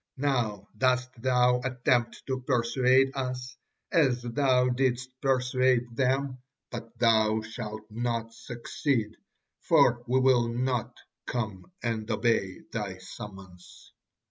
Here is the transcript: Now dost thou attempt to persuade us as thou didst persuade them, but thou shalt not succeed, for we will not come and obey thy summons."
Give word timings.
Now 0.17 0.67
dost 0.75 1.11
thou 1.21 1.61
attempt 1.63 2.25
to 2.25 2.41
persuade 2.41 3.11
us 3.13 3.55
as 3.91 4.23
thou 4.23 4.69
didst 4.69 5.11
persuade 5.21 5.95
them, 5.95 6.39
but 6.71 6.97
thou 6.97 7.41
shalt 7.41 7.83
not 7.91 8.33
succeed, 8.33 9.15
for 9.59 10.03
we 10.07 10.19
will 10.19 10.47
not 10.47 10.97
come 11.27 11.71
and 11.83 12.09
obey 12.09 12.61
thy 12.71 12.97
summons." 12.97 13.91